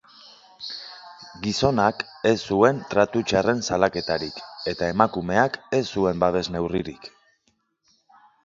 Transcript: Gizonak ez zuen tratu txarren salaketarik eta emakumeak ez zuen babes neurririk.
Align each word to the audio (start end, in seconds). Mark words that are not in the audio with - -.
Gizonak 1.47 1.99
ez 2.29 2.33
zuen 2.55 2.79
tratu 2.95 3.23
txarren 3.33 3.61
salaketarik 3.67 4.41
eta 4.73 4.91
emakumeak 4.97 5.63
ez 5.81 5.85
zuen 5.97 6.25
babes 6.25 6.45
neurririk. 6.57 7.11